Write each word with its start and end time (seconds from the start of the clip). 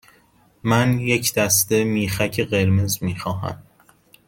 من 0.63 0.99
یک 0.99 1.33
دسته 1.33 1.83
میخک 1.83 2.39
قرمز 2.41 3.03
می 3.03 3.15
خواهم. 3.15 3.61